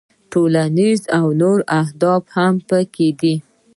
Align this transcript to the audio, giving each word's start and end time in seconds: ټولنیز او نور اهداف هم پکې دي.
ټولنیز 0.31 1.01
او 1.19 1.25
نور 1.41 1.59
اهداف 1.81 2.23
هم 2.35 2.53
پکې 2.69 3.09
دي. 3.19 3.35